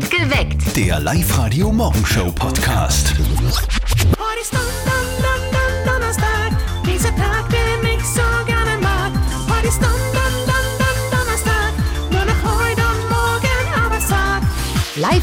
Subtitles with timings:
[0.00, 0.76] Geweckt.
[0.76, 3.14] Der Live-Radio-Morgenshow-Podcast.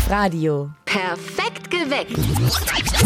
[0.09, 0.71] Live-Radio.
[0.85, 2.17] Perfekt geweckt.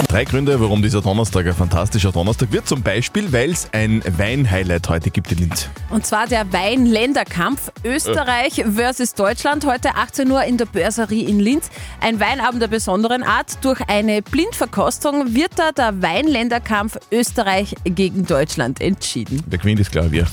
[0.08, 2.66] Drei Gründe, warum dieser Donnerstag ein fantastischer Donnerstag wird.
[2.66, 5.68] Zum Beispiel, weil es ein Wein-Highlight heute gibt in Linz.
[5.90, 9.66] Und zwar der Wein-Länderkampf Österreich versus Deutschland.
[9.66, 11.70] Heute 18 Uhr in der Börserie in Linz.
[12.00, 13.58] Ein Weinabend der besonderen Art.
[13.66, 19.44] Durch eine Blindverkostung wird da der Wein-Länderkampf Österreich gegen Deutschland entschieden.
[19.48, 20.26] Der gewinnt ist klar wir.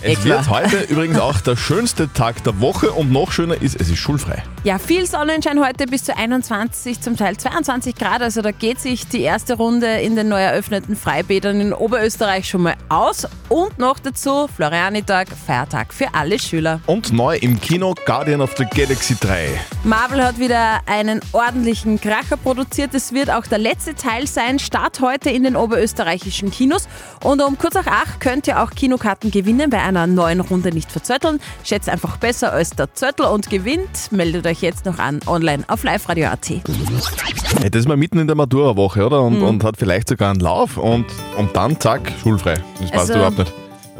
[0.00, 0.38] Es Eh klar.
[0.38, 3.98] wird heute übrigens auch der schönste Tag der Woche und noch schöner ist, es ist
[3.98, 4.44] schulfrei.
[4.62, 8.22] Ja, viel Sonnenschein heute bis zu 21, zum Teil 22 Grad.
[8.22, 12.62] Also da geht sich die erste Runde in den neu eröffneten Freibädern in Oberösterreich schon
[12.62, 13.26] mal aus.
[13.48, 16.80] Und noch dazu Florianitag, Feiertag für alle Schüler.
[16.86, 19.48] Und neu im Kino Guardian of the Galaxy 3.
[19.82, 22.94] Marvel hat wieder einen ordentlichen Kracher produziert.
[22.94, 24.60] Es wird auch der letzte Teil sein.
[24.60, 26.88] Start heute in den oberösterreichischen Kinos.
[27.24, 30.92] Und um kurz nach acht könnt ihr auch Kinokarten gewinnen bei einer neuen Runde nicht
[30.92, 31.40] verzötteln.
[31.64, 34.10] Schätzt einfach besser als der Zöttl und gewinnt.
[34.12, 36.48] Meldet euch jetzt noch an online auf liveradio.at.
[36.48, 39.22] Hey, das ist mal mitten in der Matura-Woche, oder?
[39.22, 42.54] Und, und hat vielleicht sogar einen Lauf und, und dann zack, schulfrei.
[42.80, 43.52] Das passt Also- überhaupt nicht.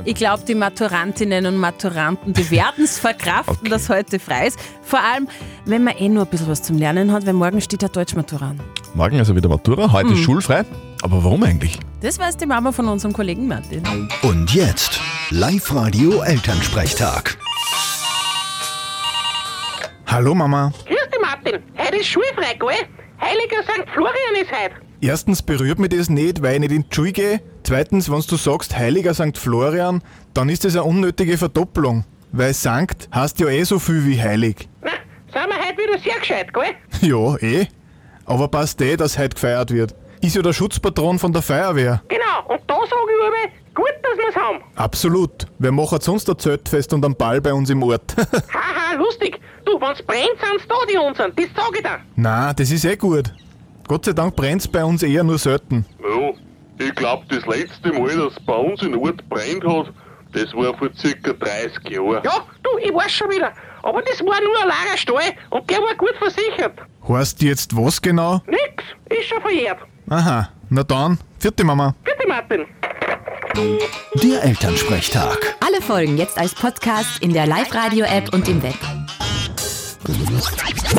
[0.05, 3.69] Ich glaube, die Maturantinnen und Maturanten, die werden es verkraften, Okay.
[3.69, 4.59] dass heute frei ist.
[4.81, 5.27] Vor allem,
[5.65, 8.51] wenn man eh nur ein bisschen was zum Lernen hat, weil morgen steht ja Deutschmatura
[8.51, 8.61] an.
[8.95, 10.15] Morgen also wieder Matura, heute Mhm.
[10.15, 10.65] ist schulfrei.
[11.03, 11.79] Aber warum eigentlich?
[12.01, 13.83] Das weiß die Mama von unserem Kollegen Martin.
[14.23, 14.99] Und jetzt
[15.31, 17.37] Live-Radio-Elternsprechtag.
[20.07, 20.73] Hallo Mama.
[20.87, 21.63] Grüß dich, Martin.
[21.77, 22.87] Heute ist schulfrei, gell?
[23.21, 23.85] Heiliger St.
[23.93, 24.75] Florian ist heute.
[25.01, 27.41] Erstens berührt mich das nicht, weil ich nicht in die Schule gehe.
[27.63, 29.39] Zweitens, wenn du sagst Heiliger St.
[29.39, 30.03] Florian,
[30.35, 32.05] dann ist das eine unnötige Verdoppelung.
[32.33, 34.69] Weil Sankt heißt ja eh so viel wie heilig.
[34.83, 34.91] Na,
[35.33, 36.75] sind wir heute wieder sehr gescheit, gell?
[37.09, 37.67] Ja, eh.
[38.25, 39.95] Aber passt eh, dass heute gefeiert wird.
[40.21, 42.03] Ist ja der Schutzpatron von der Feuerwehr.
[42.09, 44.63] Genau, und da sage ich aber, gut, dass wir's haben.
[44.75, 45.47] Absolut.
[45.59, 48.15] Wer macht sonst ein Zeltfest und einen Ball bei uns im Ort?
[48.53, 49.41] Haha, lustig.
[49.65, 51.33] Du, wenn's brennt, sind's da die unseren.
[51.37, 52.01] Das sag ich dir.
[52.17, 53.33] Na, das ist eh gut.
[53.87, 55.87] Gott sei Dank brennt's bei uns eher nur selten.
[56.03, 56.33] Ja,
[56.87, 59.93] ich glaube, das letzte Mal, dass es bei uns in Ort brennt hat,
[60.33, 62.23] das war vor circa 30 Jahren.
[62.25, 63.53] Ja, du, ich weiß schon wieder.
[63.83, 66.79] Aber das war nur ein Lagerstall und der war gut versichert.
[67.09, 68.43] Heißt jetzt was genau?
[68.47, 69.79] Nix, ist schon verjährt.
[70.11, 71.95] Aha, na dann, vierte Mama.
[72.03, 72.65] Bitte, Martin.
[74.23, 75.57] Der Elternsprechtag.
[75.61, 78.77] Alle Folgen jetzt als Podcast in der Live-Radio-App und im Web.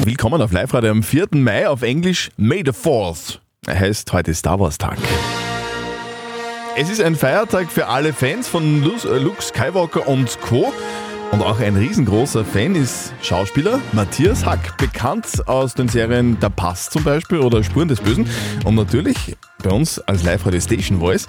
[0.04, 1.30] Willkommen auf Live-Radio am 4.
[1.32, 3.40] Mai auf Englisch May the 4th.
[3.66, 5.00] Er heißt heute Star Wars Tag.
[6.78, 10.72] Es ist ein Feiertag für alle Fans von äh, Luke Skywalker und Co.
[11.32, 16.90] Und auch ein riesengroßer Fan ist Schauspieler Matthias Hack, bekannt aus den Serien Der Pass
[16.90, 18.28] zum Beispiel oder Spuren des Bösen.
[18.66, 21.28] Und natürlich bei uns als Live-Radio Station Voice.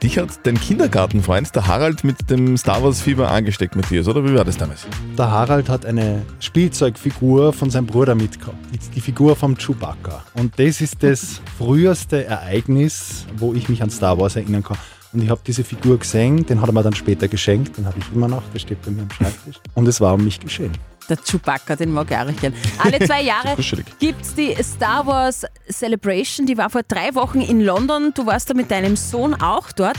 [0.00, 4.44] Dich hat dein Kindergartenfreund, der Harald, mit dem Star Wars-Fieber angesteckt, Matthias, oder wie war
[4.44, 4.86] das damals?
[5.16, 8.56] Der Harald hat eine Spielzeugfigur von seinem Bruder mitgehabt.
[8.94, 10.24] Die Figur vom Chewbacca.
[10.34, 14.78] Und das ist das früheste Ereignis, wo ich mich an Star Wars erinnern kann.
[15.12, 17.98] Und ich habe diese Figur gesehen, den hat er mir dann später geschenkt, den habe
[17.98, 19.56] ich immer noch, der steht bei mir am Schreibtisch.
[19.74, 20.72] Und es war um mich geschehen.
[21.08, 22.54] Der Chewbacca, den mag ich auch recht gern.
[22.78, 23.56] Alle zwei Jahre
[23.98, 26.46] gibt es die Star Wars Celebration.
[26.46, 28.12] Die war vor drei Wochen in London.
[28.14, 29.96] Du warst da mit deinem Sohn auch dort.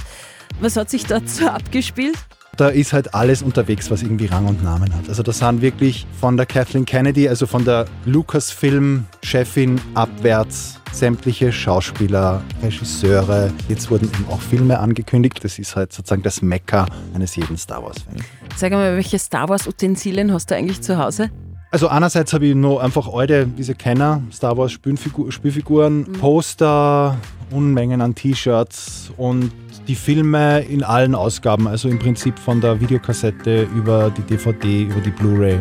[0.61, 2.17] Was hat sich dort so abgespielt?
[2.55, 5.09] Da ist halt alles unterwegs, was irgendwie Rang und Namen hat.
[5.09, 12.41] Also da sind wirklich von der Kathleen Kennedy, also von der Lucasfilm-Chefin abwärts sämtliche Schauspieler,
[12.61, 13.51] Regisseure.
[13.67, 15.43] Jetzt wurden eben auch Filme angekündigt.
[15.43, 18.23] Das ist halt sozusagen das Mekka eines jeden Star Wars-Fans.
[18.55, 21.29] Sag mal, welche Star Wars Utensilien hast du eigentlich zu Hause?
[21.71, 27.17] Also einerseits habe ich noch einfach alte, diese Kenner, Star Wars Spielfigur, Spielfiguren, Poster,
[27.49, 29.51] Unmengen an T-Shirts und
[29.87, 35.01] die Filme in allen Ausgaben, also im Prinzip von der Videokassette über die DVD, über
[35.01, 35.59] die Blu-ray.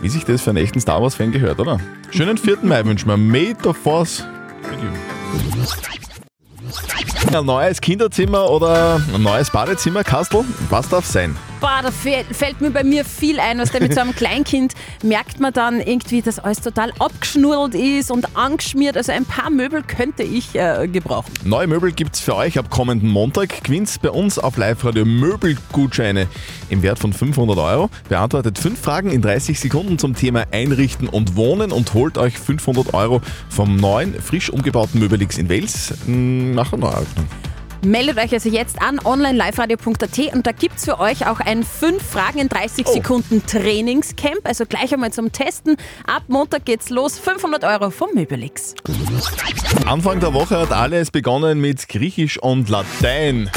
[0.00, 1.78] Wie sich das für einen echten Star Wars-Fan gehört, oder?
[2.10, 2.58] Schönen 4.
[2.62, 3.16] Mai wünschen wir.
[3.16, 4.24] May the Force.
[7.34, 10.44] Ein neues Kinderzimmer oder ein neues Badezimmer, Kastel?
[10.68, 11.36] Was darf sein?
[11.62, 14.72] Boah, da fäll- fällt mir bei mir viel ein, was mit so einem Kleinkind
[15.04, 18.96] merkt man dann irgendwie, dass alles total abgeschnurrt ist und angeschmiert.
[18.96, 21.32] Also ein paar Möbel könnte ich äh, gebrauchen.
[21.44, 23.62] Neue Möbel gibt's für euch ab kommenden Montag.
[23.62, 26.26] Gewinnt bei uns auf Live-Radio Möbelgutscheine
[26.68, 27.90] im Wert von 500 Euro.
[28.08, 32.92] Beantwortet fünf Fragen in 30 Sekunden zum Thema Einrichten und Wohnen und holt euch 500
[32.92, 37.28] Euro vom neuen, frisch umgebauten Möbelix in Wels mh, nach der Neueröffnung.
[37.84, 42.00] Meldet euch also jetzt an online-liveradio.at und da gibt es für euch auch ein 5
[42.00, 44.38] Fragen in 30 Sekunden Trainingscamp.
[44.44, 45.76] Also gleich einmal zum Testen.
[46.06, 47.18] Ab Montag geht's los.
[47.18, 48.76] 500 Euro vom Möbelix.
[49.84, 53.50] Anfang der Woche hat alles begonnen mit Griechisch und Latein.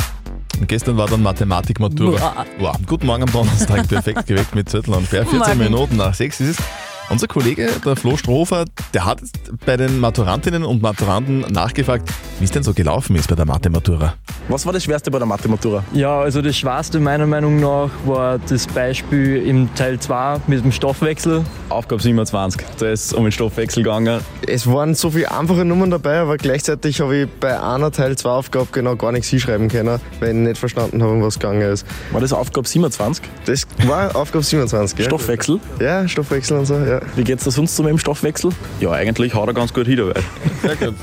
[0.59, 2.45] Und gestern war dann Mathematik-Matura.
[2.57, 2.75] Wow.
[2.87, 5.27] Guten Morgen am Donnerstag, perfekt geweckt mit Zettel und Sperr.
[5.27, 5.57] 14 Morgen.
[5.59, 6.65] Minuten nach 6 ist es.
[7.09, 9.21] Unser Kollege, der Flo Strofer, der hat
[9.65, 12.09] bei den Maturantinnen und Maturanten nachgefragt,
[12.39, 14.15] wie es denn so gelaufen ist bei der Mathe-Matura.
[14.47, 15.83] Was war das Schwerste bei der Mathe-Matura?
[15.91, 20.71] Ja, also das Schwerste meiner Meinung nach war das Beispiel im Teil 2 mit dem
[20.71, 21.43] Stoffwechsel.
[21.69, 24.21] Aufgabe 27, da ist es um den Stoffwechsel gegangen.
[24.47, 28.29] Es waren so viele einfache Nummern dabei, aber gleichzeitig habe ich bei einer Teil 2
[28.29, 31.83] Aufgabe genau gar nichts hinschreiben können, weil ich nicht verstanden habe, um was gegangen ist.
[32.11, 33.25] War das Aufgabe 27?
[33.45, 35.05] Das war Aufgabe 27, ja.
[35.05, 35.59] Stoffwechsel?
[35.79, 37.01] Ja, Stoffwechsel und so, ja.
[37.15, 38.51] Wie geht's da sonst so mit dem Stoffwechsel?
[38.79, 40.21] Ja, eigentlich haut er ganz gut hin dabei.
[40.65, 40.95] Sehr gut.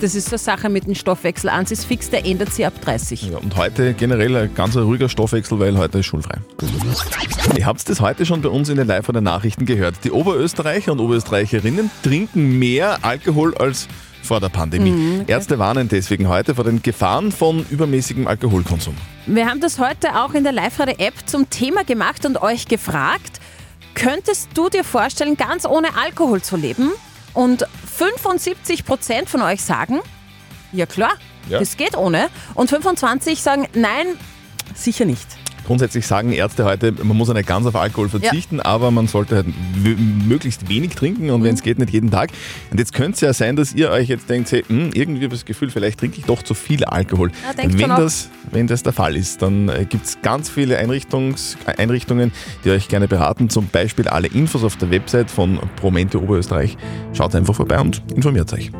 [0.00, 1.48] Das ist so eine Sache mit dem Stoffwechsel.
[1.48, 3.30] Eins ist fix, der ändert sich ab 30.
[3.30, 6.38] Ja, und heute generell ein ganz ruhiger Stoffwechsel, weil heute ist schulfrei.
[7.56, 9.96] Ihr habt das heute schon bei uns in den Live der Nachrichten gehört.
[10.04, 13.88] Die Oberösterreicher und Oberösterreicherinnen trinken mehr Alkohol als
[14.22, 14.90] vor der Pandemie.
[14.90, 15.32] Mhm, okay.
[15.32, 18.94] Ärzte warnen deswegen heute vor den Gefahren von übermäßigem Alkoholkonsum.
[19.26, 23.40] Wir haben das heute auch in der Live-Radio-App zum Thema gemacht und euch gefragt,
[23.94, 26.90] könntest du dir vorstellen, ganz ohne Alkohol zu leben?
[27.34, 27.66] Und
[27.98, 30.00] 75% von euch sagen,
[30.72, 31.12] ja klar,
[31.48, 31.58] Ja.
[31.58, 32.28] das geht ohne.
[32.54, 34.06] Und 25 sagen, nein,
[34.74, 35.26] sicher nicht.
[35.70, 39.36] Grundsätzlich sagen Ärzte heute, man muss ja nicht ganz auf Alkohol verzichten, aber man sollte
[39.36, 39.46] halt
[40.26, 42.30] möglichst wenig trinken und wenn es geht, nicht jeden Tag.
[42.72, 45.32] Und jetzt könnte es ja sein, dass ihr euch jetzt denkt, hey, hm, irgendwie habe
[45.32, 47.30] ich das Gefühl, vielleicht trinke ich doch zu viel Alkohol.
[47.56, 51.56] Ja, wenn, das, wenn das der Fall ist, dann äh, gibt es ganz viele Einrichtungs
[51.76, 52.32] Einrichtungen,
[52.64, 53.48] die euch gerne beraten.
[53.48, 56.76] Zum Beispiel alle Infos auf der Website von Promente Oberösterreich.
[57.12, 58.72] Schaut einfach vorbei und informiert euch.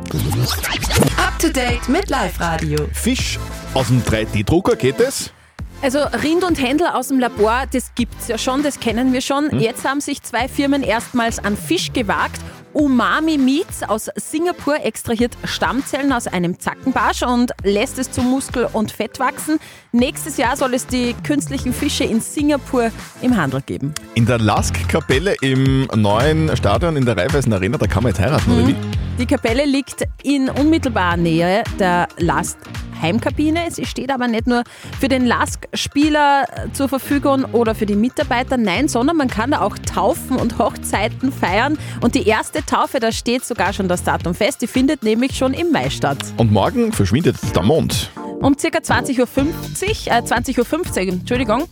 [1.17, 2.81] Up to date mit Live Radio.
[2.95, 3.39] Fisch
[3.75, 5.33] aus dem 3D-Drucker geht es?
[5.83, 9.51] Also Rind und Händel aus dem Labor, das gibt's ja schon, das kennen wir schon.
[9.51, 9.61] Hm.
[9.61, 12.39] Jetzt haben sich zwei Firmen erstmals an Fisch gewagt.
[12.75, 18.93] Umami Meats aus Singapur extrahiert Stammzellen aus einem Zackenbarsch und lässt es zu Muskel und
[18.93, 19.59] Fett wachsen.
[19.91, 22.91] Nächstes Jahr soll es die künstlichen Fische in Singapur
[23.23, 23.95] im Handel geben.
[24.15, 28.53] In der Lask-Kapelle im neuen Stadion in der Raiffeisen Arena, da kann man jetzt heiraten,
[28.53, 28.77] oder wie?
[29.19, 32.59] Die Kapelle liegt in unmittelbarer Nähe der Last
[33.01, 33.71] Heimkabine.
[33.71, 34.65] Sie steht aber nicht nur
[34.99, 39.61] für den Lask-Spieler äh, zur Verfügung oder für die Mitarbeiter, nein, sondern man kann da
[39.61, 41.79] auch Taufen und Hochzeiten feiern.
[42.01, 45.55] Und die erste Taufe, da steht sogar schon das Datum fest, die findet nämlich schon
[45.55, 46.19] im Mai statt.
[46.37, 48.11] Und morgen verschwindet der Mond.
[48.41, 48.69] Um ca.
[48.69, 49.27] 20.50 Uhr,
[50.07, 51.65] äh, 20.15 Uhr, Entschuldigung,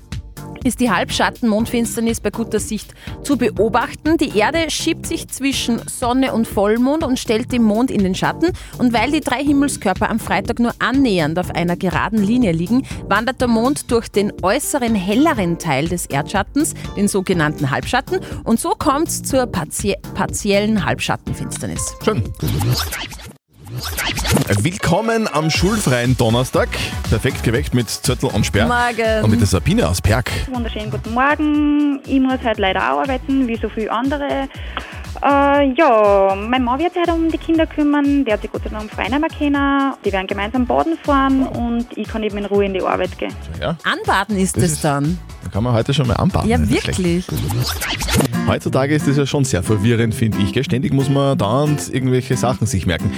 [0.65, 4.17] ist die Halbschatten-Mondfinsternis bei guter Sicht zu beobachten.
[4.17, 8.53] Die Erde schiebt sich zwischen Sonne und Vollmond und stellt den Mond in den Schatten.
[8.79, 13.41] Und weil die drei Himmelskörper am Freitag nur annähernd auf einer geraden Linie liegen, wandert
[13.41, 18.21] der Mond durch den äußeren, helleren Teil des Erdschattens, den sogenannten Halbschatten.
[18.45, 21.97] Und so kommt es zur partie partiellen Halbschattenfinsternis.
[22.05, 22.23] Schön.
[24.63, 26.69] Willkommen am schulfreien Donnerstag.
[27.09, 28.67] Perfekt geweckt mit Zettel und Sperr.
[28.67, 29.23] Morgen.
[29.25, 30.31] Und mit der Sabine aus Perg.
[30.53, 32.01] Wunderschönen guten Morgen.
[32.05, 34.49] Ich muss heute leider auch arbeiten, wie so viele andere.
[35.23, 38.25] Äh, ja, mein Mann wird sich heute um die Kinder kümmern.
[38.25, 39.93] Der hat sich Gott sei Dank um kennen.
[40.05, 43.33] Die werden gemeinsam baden fahren und ich kann eben in Ruhe in die Arbeit gehen.
[43.61, 45.19] Ja, Anbaden ist Das es ist- dann.
[45.45, 46.51] da kann man heute schon mal anbaden.
[46.51, 47.25] Ja, Das ist wirklich.
[48.49, 50.53] Heutzutage ist das ja schon sehr verwirrend, finde ich.
[50.53, 50.65] gell?
[50.65, 53.13] Ständig muss man dauernd irgendwelche Sachen sich merken.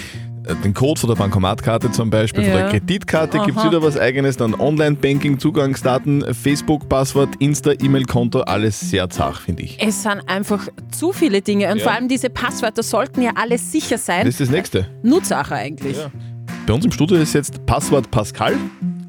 [0.51, 2.61] Äh, Den Code von der Bankomatkarte zum Beispiel, von Ja.
[2.63, 8.81] der Kreditkarte gibt es wieder was eigenes, dann Online-Banking, Zugangsdaten, Facebook, Passwort, Insta, E-Mail-Konto, alles
[8.81, 9.79] sehr zach, finde ich.
[9.81, 11.85] Es sind einfach zu viele Dinge und Ja.
[11.85, 14.21] vor allem diese Passwörter sollten ja alle sicher sein.
[14.27, 14.87] Das ist das Nächste.
[15.03, 15.97] Nutsache eigentlich.
[16.67, 18.55] Bei uns im Studio ist jetzt Passwort Pascal.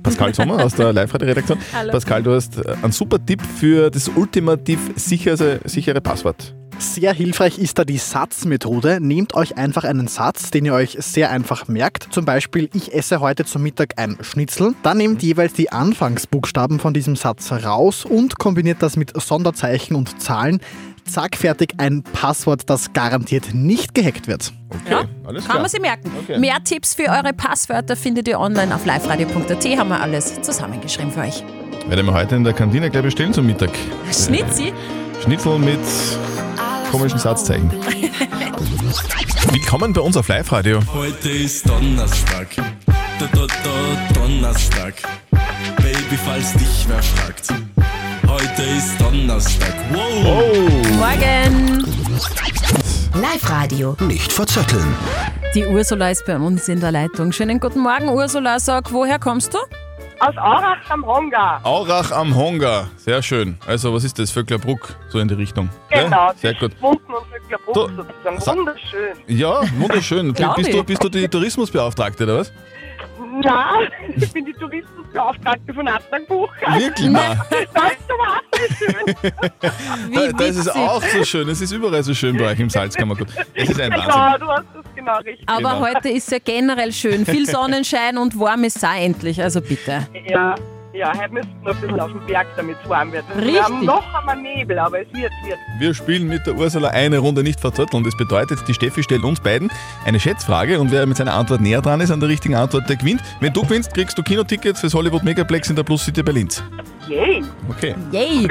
[0.03, 1.59] Pascal Sommer aus der Live-Radio-Redaktion.
[1.91, 6.55] Pascal, du hast äh, einen super Tipp für das ultimativ sichere, sichere Passwort.
[6.81, 8.97] Sehr hilfreich ist da die Satzmethode.
[8.99, 12.07] Nehmt euch einfach einen Satz, den ihr euch sehr einfach merkt.
[12.11, 14.73] Zum Beispiel, ich esse heute zum Mittag ein Schnitzel.
[14.81, 20.19] Dann nehmt jeweils die Anfangsbuchstaben von diesem Satz raus und kombiniert das mit Sonderzeichen und
[20.19, 20.59] Zahlen.
[21.05, 24.51] Zack, fertig, ein Passwort, das garantiert nicht gehackt wird.
[24.69, 26.11] Okay, alles Kann man sich merken.
[26.39, 29.65] Mehr Tipps für eure Passwörter findet ihr online auf liveradio.at.
[29.77, 31.43] Haben wir alles zusammengeschrieben für euch.
[31.87, 33.69] Werde mir heute in der Kantine gleich bestellen zum Mittag.
[34.11, 34.73] Schnitzi.
[35.21, 35.79] Schnitzel mit
[36.91, 37.71] komischen Satzzeichen.
[39.51, 40.81] Willkommen bei uns auf Live-Radio.
[40.93, 42.47] Heute ist Donnerstag.
[43.17, 44.95] Da, da, da, Donnerstag.
[45.77, 47.47] Baby, falls dich wer fragt.
[48.27, 49.73] Heute ist Donnerstag.
[49.93, 50.67] Wow.
[50.97, 51.85] Morgen.
[53.13, 53.95] Live Radio.
[54.01, 54.93] Nicht verzetteln.
[55.55, 57.31] Die Ursula ist bei uns in der Leitung.
[57.31, 58.59] Schönen guten Morgen, Ursula.
[58.59, 59.59] Sag, woher kommst du?
[60.23, 61.59] Aus Aurach am Honga.
[61.63, 62.87] Aurach am Honga.
[62.97, 63.57] Sehr schön.
[63.65, 64.29] Also, was ist das?
[64.29, 65.67] Vöcklerbruck, so in die Richtung.
[65.89, 66.33] Genau, Ja?
[66.35, 66.73] Sehr gut.
[66.79, 67.01] Und
[67.31, 68.39] Vöcklerbruck So, sozusagen.
[68.39, 69.17] sa- Wunderschön.
[69.27, 70.33] Ja, wunderschön.
[70.55, 72.51] Bist, du, bist du die Tourismusbeauftragte, oder was?
[73.43, 73.79] Ja,
[74.15, 76.49] ich bin die Tourismusbeauftragte von Adnangbuch.
[76.77, 77.39] Wirklich mal.
[77.73, 79.31] Das ist aber auch so schön.
[80.13, 81.47] Da, da ist es auch so schön.
[81.49, 83.27] Es ist überall so schön bei euch im Salzkammergut.
[83.53, 84.39] Es ist ein Genau, Wahnsinn.
[84.41, 85.47] du hast das genau richtig.
[85.49, 85.79] Aber Genau.
[85.81, 87.25] heute ist ja generell schön.
[87.25, 89.41] Viel Sonnenschein und warm ist auch endlich.
[89.41, 90.07] Also bitte.
[90.27, 90.55] Ja,
[90.93, 93.23] ja, heute müssen wir noch ein bisschen auf dem Berg, damit es warm wird.
[93.35, 93.53] Richtig.
[93.53, 95.59] Wir haben noch einmal Nebel, aber es wird, es wird.
[95.79, 98.03] Wir spielen mit der Ursula eine Runde nicht verzötteln.
[98.03, 99.69] Das bedeutet, die Steffi stellt uns beiden
[100.05, 102.95] eine Schätzfrage und wer mit seiner Antwort näher dran ist an der richtigen Antwort, der
[102.97, 103.21] gewinnt.
[103.39, 106.63] Wenn du gewinnst, kriegst du Kinotickets fürs Hollywood Megaplex in der Plus City Berlins.
[107.07, 107.43] Yay!
[107.69, 107.95] Okay.
[108.11, 108.47] Yay!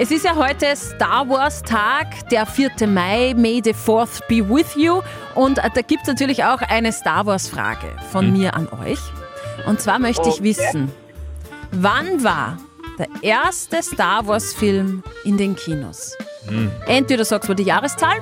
[0.00, 2.70] Es ist ja heute Star Wars Tag, der 4.
[2.86, 3.34] Mai.
[3.36, 5.00] May the 4th be with you.
[5.34, 8.98] Und äh, da gibt es natürlich auch eine Star Wars Frage von mir an euch.
[9.66, 10.44] Und zwar möchte ich Okay.
[10.44, 10.92] wissen,
[11.72, 12.58] wann war
[12.98, 16.16] der erste Star Wars Film in den Kinos?
[16.48, 16.70] Hm.
[16.86, 18.16] Entweder sagst du die Jahreszahl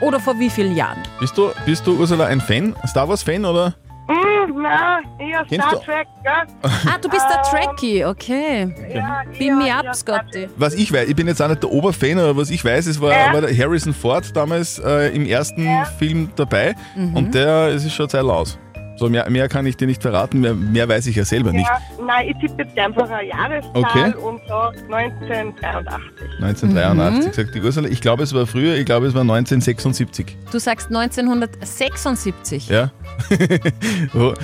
[0.00, 0.98] oder vor wie vielen Jahren?
[1.18, 3.74] Bist du, bist du Ursula ein Fan, Star Wars Fan oder?
[4.08, 6.32] Mm, na, eher Kennst Star du- Trek, gell?
[6.62, 8.74] Ah, du bist der Ähm, Trekkie, okay.
[8.92, 10.48] Ja, Beam me eher- up, eher Scotty.
[10.56, 13.00] Was ich weiß, ich bin jetzt auch nicht der Oberfan, aber was ich weiß, es
[13.00, 13.32] war, Ja.
[13.32, 17.16] war der Harrison Ford damals äh, im ersten Film dabei Mhm.
[17.16, 18.58] und der es ist schon eine Zeit aus.
[19.00, 21.66] So mehr, mehr kann ich dir nicht verraten, mehr, mehr weiß ich ja selber nicht.
[21.66, 24.12] Ja, nein, ich tippe jetzt einfach eine Jahreszahl Okay.
[24.14, 26.42] und sage 1983.
[26.42, 27.88] 1983 gesagt die Ursula.
[27.88, 30.36] Ich glaube, es war früher, ich glaube, es war 1976.
[30.52, 32.68] Du sagst 1976.
[32.68, 32.90] Ja.
[34.12, 34.34] Wo-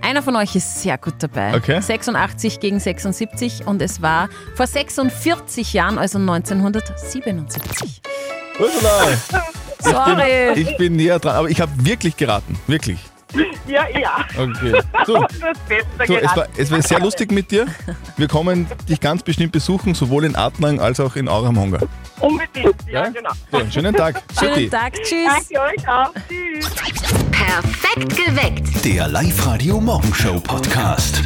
[0.00, 1.56] Einer von euch ist sehr gut dabei.
[1.56, 1.80] Okay.
[1.80, 8.00] 86 gegen 76 und es war vor 46 Jahren, also 1977.
[8.60, 9.42] Ursula!
[9.80, 10.50] Sorry.
[10.54, 12.56] Ich bin, ich bin näher dran, aber ich habe wirklich geraten.
[12.68, 12.98] Wirklich.
[13.66, 14.24] Ja, ja.
[14.36, 14.80] Okay.
[15.06, 15.26] So,
[15.68, 17.66] besser so es, war, es war sehr lustig mit dir.
[18.16, 21.80] Wir kommen dich ganz bestimmt besuchen, sowohl in Adnang als auch in Aurach am Honger.
[22.20, 23.30] Unbedingt, ja, genau.
[23.50, 24.22] So, schönen Tag.
[24.38, 24.68] Schönen Tschüssi.
[24.70, 25.48] Tag, tschüss.
[25.48, 26.12] Danke euch auch.
[26.28, 26.70] Tschüss.
[27.30, 28.84] Perfekt geweckt.
[28.84, 31.22] Der Live-Radio Morgenshow Podcast.